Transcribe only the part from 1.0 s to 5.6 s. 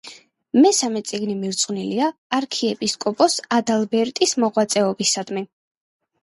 წიგნი მიძღვნილია არქიეპისკოპოს ადალბერტის მოღვაწეობისადმი.